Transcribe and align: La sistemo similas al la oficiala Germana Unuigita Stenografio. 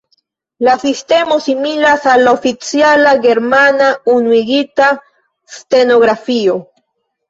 La 0.67 0.71
sistemo 0.83 1.37
similas 1.47 2.09
al 2.15 2.25
la 2.29 2.33
oficiala 2.39 3.15
Germana 3.29 3.93
Unuigita 4.17 4.93
Stenografio. 5.63 6.63